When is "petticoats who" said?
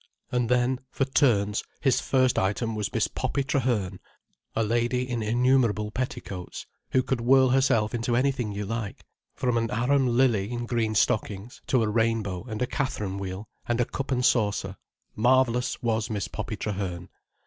5.91-7.03